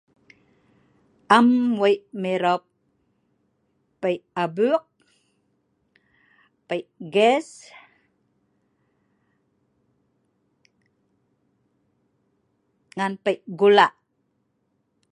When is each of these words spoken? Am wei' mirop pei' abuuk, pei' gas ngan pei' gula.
Am 1.37 1.47
wei' 1.81 1.99
mirop 2.21 2.63
pei' 4.01 4.23
abuuk, 4.43 4.83
pei' 6.67 6.87
gas 7.13 7.47
ngan 12.95 13.13
pei' 13.23 13.43
gula. 13.59 13.87